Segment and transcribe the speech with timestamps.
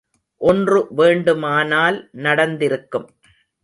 [0.41, 3.07] ஒன்று வேண்டுமானால் நடந்திருக்கும்.